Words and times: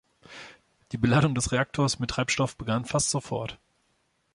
Die 0.93 0.97
Beladung 0.97 1.35
des 1.35 1.51
Reaktors 1.51 1.99
mit 1.99 2.09
Treibstoff 2.09 2.57
begann 2.57 2.85
fast 2.85 3.11
sofort. 3.11 3.59